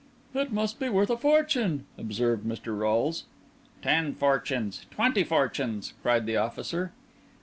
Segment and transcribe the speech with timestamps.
[0.33, 2.75] "It must be worth a fortune," observed Mr.
[2.75, 3.25] Rolles.
[3.83, 6.91] "Ten fortunes—twenty fortunes," cried the officer.